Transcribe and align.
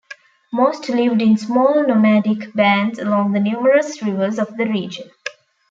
Most 0.51 0.89
lived 0.89 1.21
in 1.21 1.37
small 1.37 1.85
nomadic 1.85 2.55
bands 2.55 2.97
along 2.97 3.33
the 3.33 3.39
numerous 3.39 4.01
rivers 4.01 4.39
of 4.39 4.57
the 4.57 4.65
region. 4.65 5.11